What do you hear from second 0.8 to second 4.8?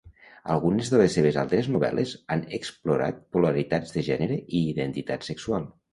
de les seves altres novel·les han explorat polaritats de gènere i